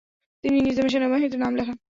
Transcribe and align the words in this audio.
তিনি 0.43 0.57
নিজামের 0.61 0.93
সেনাবাহিনীতে 0.93 1.37
নাম 1.37 1.53
লেখান। 1.55 1.77